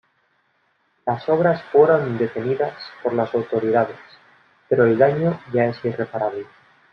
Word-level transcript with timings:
Las 1.05 1.29
obras 1.29 1.61
fueron 1.71 2.17
detenidas 2.17 2.73
por 3.03 3.13
las 3.13 3.31
autoridades 3.35 3.99
pero 4.67 4.85
el 4.87 4.97
daño 4.97 5.39
ya 5.53 5.65
es 5.67 5.85
irreparable. 5.85 6.47